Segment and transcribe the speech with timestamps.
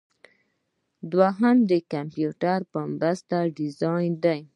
[1.11, 4.39] دوهم د کمپیوټر په مرسته ډیزاین دی.